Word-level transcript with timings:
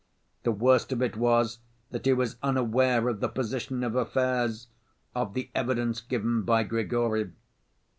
The 0.41 0.51
worst 0.51 0.91
of 0.93 1.03
it 1.03 1.15
was 1.15 1.59
that 1.91 2.07
he 2.07 2.13
was 2.13 2.35
unaware 2.41 3.07
of 3.07 3.19
the 3.19 3.29
position 3.29 3.83
of 3.83 3.93
affairs, 3.95 4.67
of 5.13 5.35
the 5.35 5.51
evidence 5.53 6.01
given 6.01 6.41
by 6.41 6.63
Grigory. 6.63 7.29